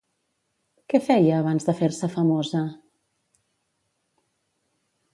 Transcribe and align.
Què 0.93 1.01
feia 1.07 1.35
abans 1.41 1.69
de 1.69 1.77
fer-se 1.81 2.11
famosa? 2.15 2.65